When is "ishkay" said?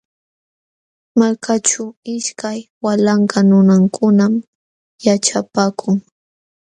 2.15-2.59